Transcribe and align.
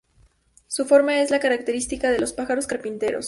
Su 0.65 0.85
forma 0.85 1.21
es 1.21 1.29
la 1.29 1.39
característica 1.39 2.09
de 2.09 2.17
los 2.17 2.33
pájaros 2.33 2.65
carpinteros. 2.65 3.19